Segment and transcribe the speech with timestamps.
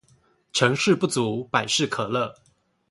[0.51, 2.33] 成事不足百事可樂